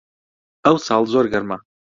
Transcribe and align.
ئەوساڵ 0.65 1.03
زۆر 1.13 1.25
گەرمە 1.37 1.57